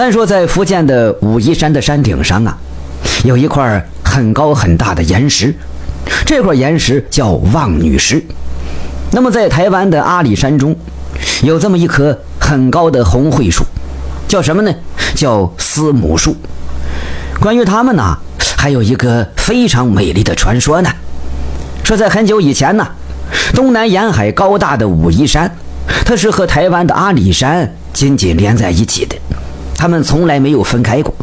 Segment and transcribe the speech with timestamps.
[0.00, 2.56] 单说在福建的武夷山的山顶上啊，
[3.22, 5.54] 有一块很高很大的岩石，
[6.24, 8.24] 这块岩石叫望女石。
[9.12, 10.74] 那么在台湾的阿里山中，
[11.42, 13.62] 有这么一棵很高的红桧树，
[14.26, 14.74] 叫什么呢？
[15.14, 16.34] 叫司母树。
[17.38, 18.16] 关于它们呢，
[18.56, 20.90] 还有一个非常美丽的传说呢。
[21.84, 22.88] 说在很久以前呢，
[23.54, 25.54] 东南沿海高大的武夷山，
[26.06, 29.14] 它是和台湾的阿里山紧紧连在一起的，
[29.80, 31.14] 他们从来没有分开过。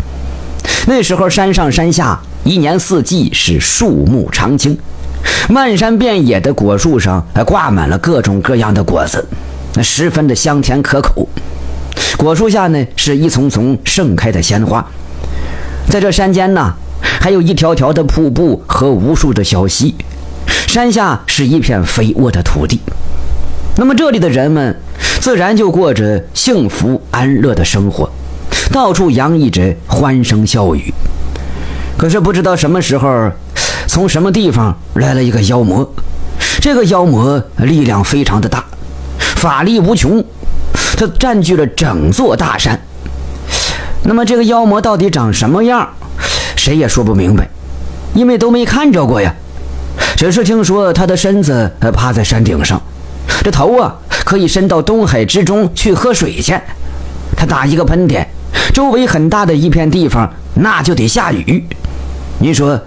[0.88, 4.76] 那时候山上山下一年四季是树木常青，
[5.48, 9.24] 漫山遍野的果树上还挂满了各种各样的果子，
[9.76, 11.30] 那十分的香甜可口。
[12.18, 14.84] 果树下呢是一丛丛盛开的鲜花，
[15.88, 19.94] 在这山间呢还有一条条的瀑布和无数的小溪。
[20.66, 22.80] 山下是一片肥沃的土地，
[23.76, 24.76] 那么这里的人们
[25.22, 28.10] 自然就过着幸福安乐的生活，
[28.72, 30.94] 到处洋溢着欢声笑语。
[31.98, 33.32] 可是不知道什么时候，
[33.88, 35.90] 从什么地方来了一个妖魔，
[36.62, 38.64] 这个妖魔力量非常的大，
[39.18, 40.24] 法力无穷，
[40.96, 42.80] 他占据了整座大山。
[44.04, 45.90] 那么这个妖魔到底长什么样，
[46.56, 47.50] 谁也说不明白，
[48.14, 49.34] 因为都没看着过呀。
[50.16, 52.82] 只是听说他的身子趴在山顶上，
[53.44, 56.56] 这头啊可以伸到东海之中去喝水去。
[57.36, 58.24] 他打一个喷嚏，
[58.74, 61.64] 周围很大的一片地方那就得下雨。
[62.40, 62.80] 您说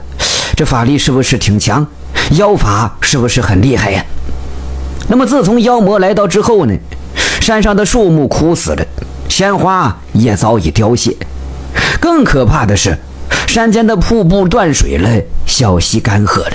[0.55, 1.87] 这法力是不是挺强？
[2.33, 4.05] 妖法是不是很厉害呀？
[5.09, 6.75] 那么自从妖魔来到之后呢，
[7.41, 8.87] 山上的树木枯死了，
[9.29, 11.17] 鲜花也早已凋谢。
[11.99, 12.97] 更可怕的是，
[13.49, 15.11] 山间的瀑布断水了，
[15.47, 16.53] 小溪干涸了。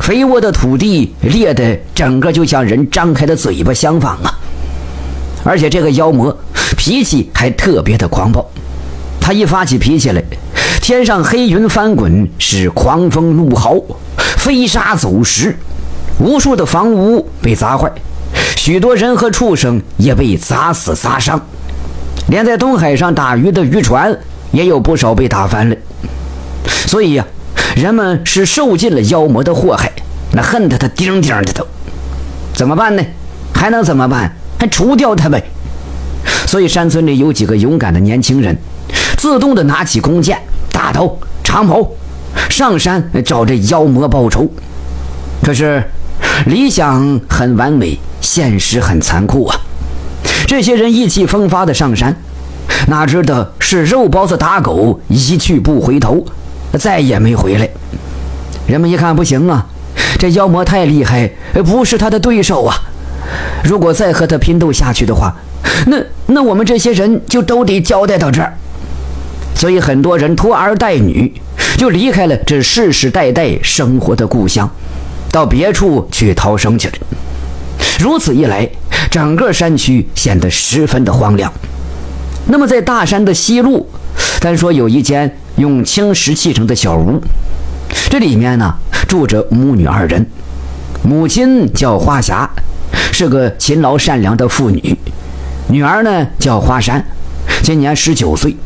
[0.00, 4.38] 肥沃的土地裂得整个就像人张开的嘴巴相仿啊！
[5.44, 6.36] 而且这个妖魔
[6.86, 8.48] 脾气还特别的狂暴，
[9.20, 10.22] 他一发起脾气来，
[10.80, 13.74] 天上黑云翻滚，是狂风怒号，
[14.38, 15.56] 飞沙走石，
[16.20, 17.90] 无数的房屋被砸坏，
[18.56, 21.44] 许多人和畜生也被砸死砸伤，
[22.28, 24.16] 连在东海上打鱼的渔船
[24.52, 25.74] 也有不少被打翻了。
[26.86, 27.26] 所以呀。
[27.74, 29.92] 人们是受尽了妖魔的祸害，
[30.32, 31.66] 那恨得他叮叮的都，
[32.54, 33.02] 怎么办呢？
[33.52, 34.32] 还能怎么办？
[34.56, 35.42] 还除掉他呗。
[36.46, 38.56] 所以山村里有几个勇敢的年轻人，
[39.18, 40.40] 自动的拿起弓箭、
[40.72, 41.86] 大刀、长矛，
[42.48, 44.48] 上山找这妖魔报仇。
[45.42, 45.82] 可是
[46.46, 49.60] 理想很完美，现实很残酷啊！
[50.46, 52.16] 这些人意气风发的上山，
[52.88, 56.24] 哪知道是肉包子打狗，一去不回头。
[56.78, 57.68] 再也没回来。
[58.66, 59.66] 人们一看不行啊，
[60.18, 61.30] 这妖魔太厉害，
[61.64, 62.76] 不是他的对手啊。
[63.64, 65.34] 如果再和他拼斗下去的话，
[65.86, 65.96] 那
[66.26, 68.56] 那我们这些人就都得交代到这儿。
[69.54, 71.32] 所以很多人拖儿带女，
[71.76, 74.70] 就离开了这世世代代生活的故乡，
[75.30, 76.94] 到别处去逃生去了。
[77.98, 78.68] 如此一来，
[79.10, 81.52] 整个山区显得十分的荒凉。
[82.46, 83.88] 那么在大山的西路，
[84.40, 85.36] 单说有一间。
[85.56, 87.18] 用青石砌成的小屋，
[88.10, 88.74] 这里面呢
[89.08, 90.26] 住着母女二人。
[91.02, 92.46] 母亲叫花霞，
[93.10, 94.94] 是个勤劳善良的妇女；
[95.68, 97.04] 女儿呢叫花山，
[97.62, 98.56] 今年十九岁。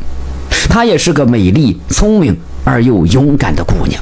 [0.69, 4.01] 她也是个美丽、聪明而又勇敢的姑娘。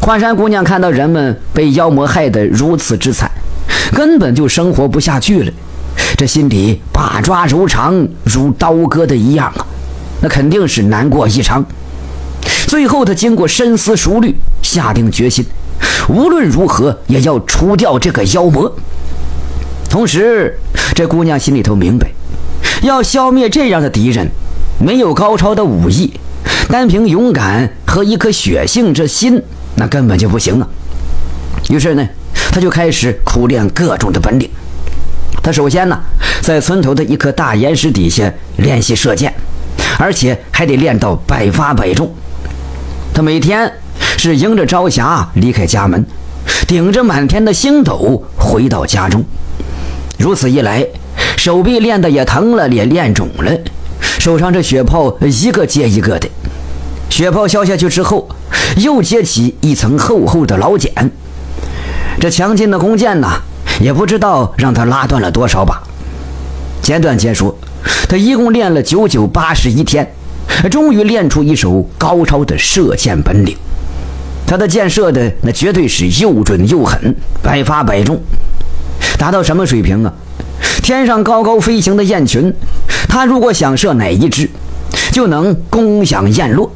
[0.00, 3.30] 花山姑娘看到人们被妖魔害得如此之惨，
[3.92, 5.52] 根本就生活不下去了，
[6.16, 9.66] 这心里把抓柔肠，如刀割的一样啊！
[10.20, 11.64] 那肯定是难过异常。
[12.66, 15.44] 最后，她经过深思熟虑，下定决心，
[16.08, 18.70] 无论如何也要除掉这个妖魔。
[19.88, 20.58] 同时，
[20.94, 22.08] 这姑娘心里头明白，
[22.82, 24.28] 要消灭这样的敌人，
[24.78, 26.12] 没有高超的武艺，
[26.68, 29.42] 单凭勇敢和一颗血性之心，
[29.76, 30.68] 那根本就不行啊。
[31.68, 32.06] 于是呢，
[32.50, 34.48] 她就开始苦练各种的本领。
[35.42, 35.98] 她首先呢，
[36.40, 39.32] 在村头的一颗大岩石底下练习射箭。
[39.98, 42.12] 而且还得练到百发百中。
[43.14, 43.72] 她每天
[44.18, 46.04] 是迎着朝霞离开家门，
[46.68, 49.24] 顶着满天的星斗回到家中。
[50.18, 50.86] 如此一来，
[51.36, 53.52] 手臂练得也疼了，也练肿了，
[54.18, 56.28] 手上这血泡一个接一个的。
[57.10, 58.28] 血泡消下去之后，
[58.76, 60.90] 又结起一层厚厚的老茧。
[62.18, 63.40] 这强劲的弓箭呐，
[63.80, 65.82] 也不知道让他拉断了多少把。
[66.82, 67.56] 简短截说。
[68.08, 70.08] 他一共练了九九八十一天，
[70.70, 73.56] 终于练出一手高超的射箭本领。
[74.46, 78.20] 他的箭射的那绝对是又准又狠，百发百中，
[79.18, 80.12] 达到什么水平啊？
[80.82, 82.52] 天上高高飞行的雁群，
[83.08, 84.48] 他如果想射哪一只，
[85.10, 86.70] 就能攻享雁落。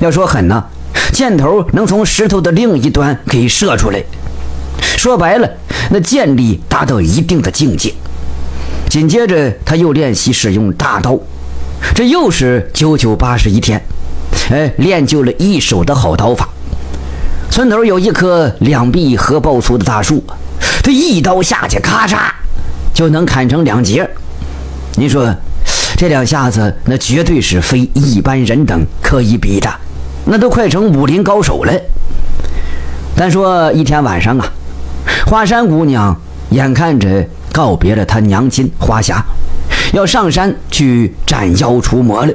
[0.00, 0.64] 要说狠呢，
[1.12, 4.02] 箭头能从石头的另一端给射出来。
[4.96, 5.48] 说白了，
[5.90, 7.92] 那箭力达到一定的境界。
[8.88, 11.18] 紧接着，他又练习使用大刀，
[11.94, 13.80] 这又是九九八十一天，
[14.50, 16.48] 哎，练就了一手的好刀法。
[17.50, 20.24] 村头有一棵两臂合抱粗的大树，
[20.82, 22.30] 他一刀下去，咔嚓
[22.92, 24.08] 就能砍成两截。
[24.96, 25.34] 你说
[25.96, 29.68] 这两下子，那绝对是非一般人等可以比的，
[30.24, 31.72] 那都快成武林高手了。
[33.14, 34.52] 但说一天晚上啊。
[35.26, 36.16] 花山姑娘
[36.50, 39.24] 眼看着告别了她娘亲花霞，
[39.92, 42.32] 要上山去斩妖除魔了。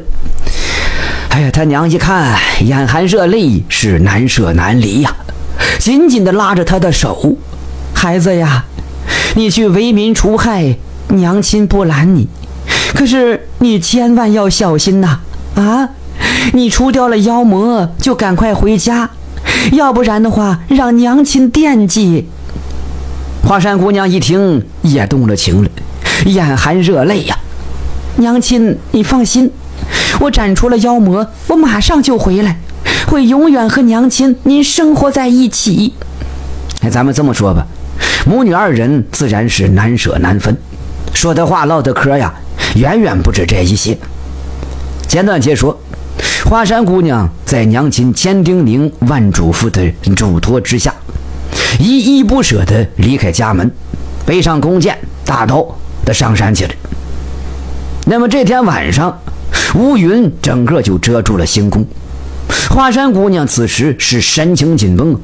[1.29, 5.13] 哎呀，他娘一看，眼含热泪，是难舍难离呀，
[5.77, 7.35] 紧紧的拉着她的手
[7.95, 8.65] ：“孩子呀，
[9.35, 10.77] 你去为民除害，
[11.07, 12.27] 娘亲不拦你，
[12.93, 15.21] 可是你千万要小心呐！
[15.55, 15.89] 啊，
[16.53, 19.09] 你除掉了妖魔，就赶快回家，
[19.71, 22.27] 要不然的话，让娘亲惦记。”
[23.47, 25.69] 华山姑娘一听也动了情了，
[26.25, 27.35] 眼含热泪呀。
[28.17, 29.49] 娘亲，你放心，
[30.19, 32.59] 我斩除了妖魔，我马上就回来，
[33.07, 35.93] 会永远和娘亲您生活在一起。
[36.81, 37.65] 哎，咱们这么说吧，
[38.27, 40.57] 母女二人自然是难舍难分，
[41.13, 42.33] 说的话唠的嗑呀，
[42.75, 43.95] 远远不止这一些。
[45.07, 45.79] 简短截说，
[46.43, 50.91] 华山姑娘在娘亲千叮咛万嘱咐的嘱托之下。
[51.77, 53.69] 依依不舍地离开家门，
[54.25, 55.63] 背上弓箭、大刀
[56.03, 56.71] 的上山去了。
[58.07, 59.21] 那么这天晚上，
[59.75, 61.85] 乌云整个就遮住了星空。
[62.71, 65.15] 华山姑娘此时是神情紧绷，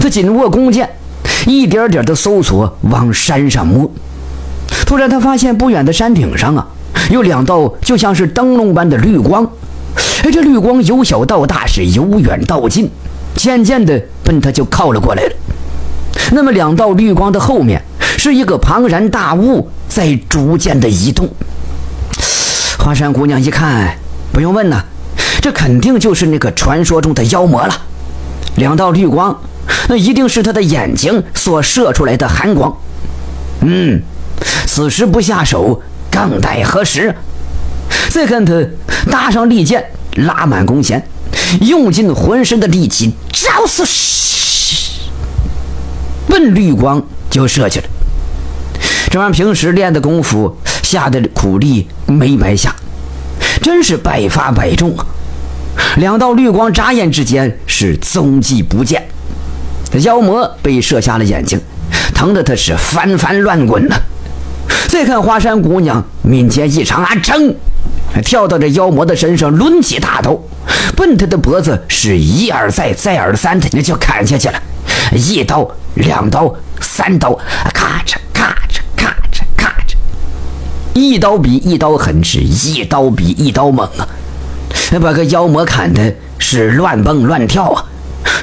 [0.00, 0.88] 她紧握弓箭，
[1.46, 3.90] 一点点的搜索往山上摸。
[4.84, 6.66] 突然，他发现不远的山顶上啊，
[7.10, 9.48] 有两道就像是灯笼般的绿光。
[10.22, 12.90] 哎，这绿光由小到大，是由远到近，
[13.34, 15.32] 渐渐的奔他就靠了过来了。
[16.32, 21.28] 那么，两道绿光的后面是一个庞然大物在逐渐的移动。
[22.78, 23.96] 华山姑娘一看，
[24.32, 24.84] 不用问呐，
[25.40, 27.74] 这肯定就是那个传说中的妖魔了。
[28.56, 29.36] 两道绿光，
[29.88, 32.76] 那一定是他的眼睛所射出来的寒光。
[33.60, 34.00] 嗯，
[34.66, 37.14] 此时不下手，更待何时？
[38.10, 38.64] 再看他
[39.10, 39.84] 搭上利剑，
[40.14, 41.06] 拉满弓弦，
[41.60, 43.84] 用尽浑身的力气，招式。
[46.28, 47.86] 奔绿光就射去了，
[49.10, 52.74] 这玩意平时练的功夫下的苦力没白下，
[53.62, 55.06] 真是百发百中啊！
[55.96, 59.08] 两道绿光眨眼之间是踪迹不见，
[60.00, 61.60] 妖魔被射瞎了眼睛，
[62.14, 63.96] 疼得他是翻翻乱滚呢。
[64.88, 67.54] 再看花山姑娘敏捷异常啊，噌，
[68.24, 70.38] 跳到这妖魔的身上，抡起大刀，
[70.96, 74.62] 奔他的脖子是一而再再而三的那就砍下去了。
[75.12, 77.32] 一刀、两刀、三刀，
[77.72, 79.94] 咔嚓咔嚓咔嚓咔嚓，
[80.94, 84.06] 一刀比一刀狠，是一刀比一刀猛啊！
[85.00, 87.84] 把个妖魔砍的是乱蹦乱跳啊，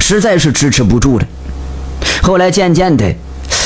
[0.05, 1.25] 实在是支持不住了。
[2.21, 3.09] 后来渐渐的，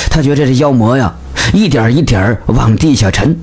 [0.07, 1.11] 他觉得这妖魔呀，
[1.51, 3.35] 一点一点往地下沉，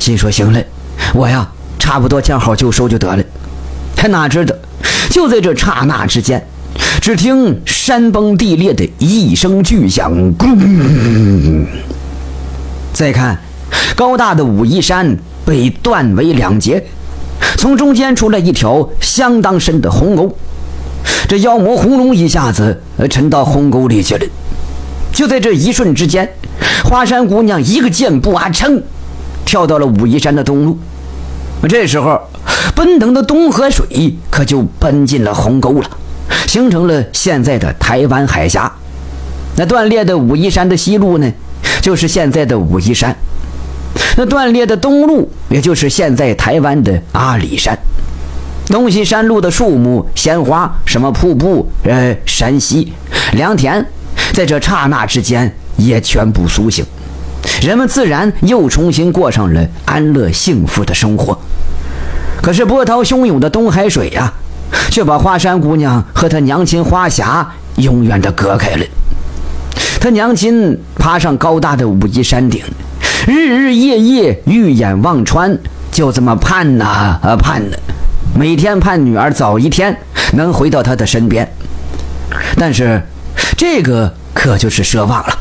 [0.00, 0.64] 心说行了，
[1.12, 1.46] 我呀，
[1.78, 3.22] 差不多见好就收就得了。
[3.94, 4.54] 他哪知道，
[5.10, 6.42] 就在这刹那之间。
[7.02, 11.66] 只听山崩地裂的一声巨响，咣！
[12.94, 13.38] 再看，
[13.94, 16.82] 高大的武夷山被断为两截，
[17.58, 20.34] 从中间出来一条相当深的鸿沟。
[21.28, 24.26] 这妖魔轰隆一下子沉到鸿沟里去了。
[25.12, 26.28] 就在这一瞬之间，
[26.84, 28.82] 花山姑娘一个箭步啊，噌，
[29.44, 30.78] 跳到了武夷山的东路。
[31.68, 32.20] 这时候，
[32.74, 35.90] 奔腾的东河水可就奔进了鸿沟了。
[36.46, 38.70] 形成了现在的台湾海峡。
[39.56, 41.32] 那断裂的武夷山的西路呢，
[41.80, 43.12] 就是现在的武夷山；
[44.16, 47.76] 那断裂的东路，也就是现在台湾的阿里山。
[48.66, 52.92] 东西山路的树木、鲜花、什么瀑布、呃山溪、
[53.32, 53.84] 良田，
[54.32, 56.84] 在这刹那之间也全部苏醒，
[57.62, 61.38] 人们自然又重新过上了安乐幸福的生活。
[62.42, 64.32] 可是波涛汹涌的东海水呀！
[64.90, 68.84] 却把花山姑娘和她娘亲花霞永远的隔开了。
[70.00, 72.62] 她娘亲爬上高大的武夷山顶，
[73.26, 75.56] 日日夜夜玉眼望穿，
[75.92, 77.76] 就这么盼呐啊盼呐，
[78.38, 79.96] 每天盼女儿早一天
[80.34, 81.50] 能回到她的身边。
[82.58, 83.02] 但是
[83.56, 85.38] 这个可就是奢望了。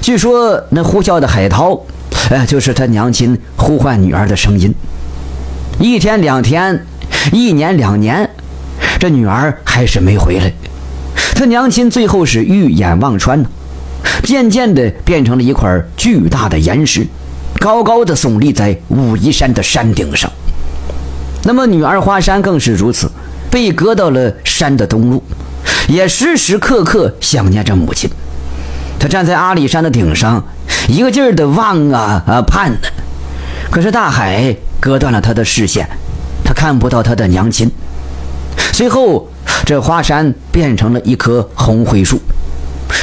[0.00, 1.80] 据说那呼啸的海涛，
[2.30, 4.74] 哎，就是他娘亲呼唤女儿的声音。
[5.78, 6.86] 一天两天，
[7.32, 8.28] 一年两年，
[8.98, 10.52] 这女儿还是没回来。
[11.34, 13.48] 他娘亲最后是玉眼望穿呢，
[14.24, 17.06] 渐渐的变成了一块巨大的岩石，
[17.60, 20.30] 高高的耸立在武夷山的山顶上。
[21.44, 23.10] 那么女儿花山更是如此，
[23.50, 25.20] 被搁到了山的东麓，
[25.88, 28.10] 也时时刻刻想念着母亲。
[28.98, 30.44] 他站在阿里山的顶上，
[30.88, 32.78] 一个劲儿的望啊啊盼呢，
[33.70, 35.88] 可是大海割断了他的视线，
[36.44, 37.70] 他看不到他的娘亲。
[38.72, 39.28] 随后。
[39.64, 42.20] 这花山变成了一棵红桧树，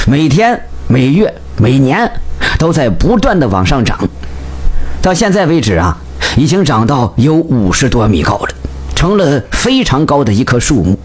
[0.08, 2.10] 每天、每月、每年
[2.58, 4.00] 都在不断的往上涨，
[5.02, 5.96] 到现在为止啊，
[6.38, 8.50] 已经长到有五十多米高了，
[8.96, 11.00] 成了非常高的一棵树木。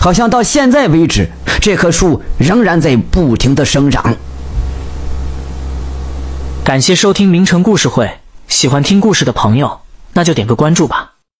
[0.00, 1.30] 好像到现在为止，
[1.60, 4.14] 这棵树仍然在不停的生长。
[6.64, 8.18] 感谢收听名城故事会，
[8.48, 9.80] 喜欢听故事的朋友，
[10.12, 11.11] 那就点个关注吧。